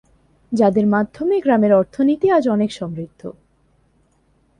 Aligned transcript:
যাদের 0.51 0.85
মাধ্যমে 0.87 1.35
গ্রামের 1.39 1.71
অর্থনীতি 1.73 2.27
আজ 2.31 2.43
অনেক 2.49 2.69
সমৃদ্ধ। 2.71 3.21